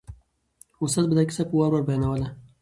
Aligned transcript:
استاد 0.83 1.05
به 1.09 1.15
دا 1.17 1.23
کیسه 1.29 1.43
په 1.49 1.53
وار 1.57 1.69
وار 1.71 1.83
بیانوله. 1.87 2.27